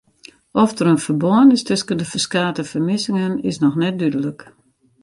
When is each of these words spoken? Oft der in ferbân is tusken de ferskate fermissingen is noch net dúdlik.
Oft 0.61 0.79
der 0.79 0.87
in 0.93 1.03
ferbân 1.05 1.53
is 1.55 1.65
tusken 1.69 1.99
de 1.99 2.07
ferskate 2.13 2.63
fermissingen 2.71 3.33
is 3.49 3.61
noch 3.63 3.79
net 3.81 3.99
dúdlik. 4.03 4.39